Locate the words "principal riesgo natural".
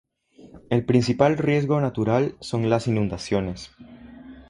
0.83-2.35